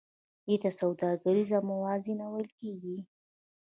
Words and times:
دې 0.45 0.55
ته 0.63 0.69
سوداګریزه 0.79 1.57
موازنه 1.69 2.25
ویل 2.31 2.49
کېږي 2.59 2.97